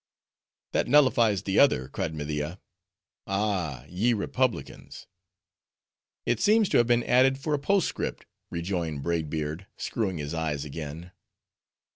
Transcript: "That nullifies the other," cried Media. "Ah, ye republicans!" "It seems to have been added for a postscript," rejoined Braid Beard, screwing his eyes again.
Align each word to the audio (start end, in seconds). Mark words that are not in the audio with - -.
"That 0.71 0.87
nullifies 0.87 1.43
the 1.43 1.59
other," 1.59 1.87
cried 1.87 2.15
Media. 2.15 2.59
"Ah, 3.27 3.85
ye 3.87 4.13
republicans!" 4.15 5.05
"It 6.25 6.39
seems 6.39 6.69
to 6.69 6.77
have 6.77 6.87
been 6.87 7.03
added 7.03 7.37
for 7.37 7.53
a 7.53 7.59
postscript," 7.59 8.25
rejoined 8.49 9.03
Braid 9.03 9.29
Beard, 9.29 9.67
screwing 9.77 10.17
his 10.17 10.33
eyes 10.33 10.65
again. 10.65 11.11